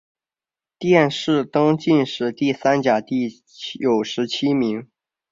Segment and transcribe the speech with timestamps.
[0.79, 4.89] 殿试登进士第三甲第九十七名。